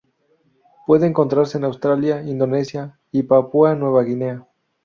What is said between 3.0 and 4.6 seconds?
y Papúa Nueva Guinea.